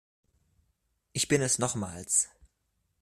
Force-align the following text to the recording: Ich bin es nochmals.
Ich 1.13 1.27
bin 1.27 1.43
es 1.43 1.59
nochmals. 1.59 2.31